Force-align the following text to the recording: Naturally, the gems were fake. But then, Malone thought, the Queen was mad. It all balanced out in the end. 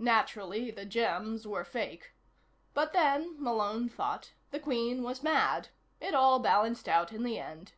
Naturally, 0.00 0.72
the 0.72 0.84
gems 0.84 1.46
were 1.46 1.64
fake. 1.64 2.14
But 2.74 2.92
then, 2.92 3.40
Malone 3.40 3.88
thought, 3.88 4.32
the 4.50 4.58
Queen 4.58 5.04
was 5.04 5.22
mad. 5.22 5.68
It 6.00 6.16
all 6.16 6.40
balanced 6.40 6.88
out 6.88 7.12
in 7.12 7.22
the 7.22 7.38
end. 7.38 7.74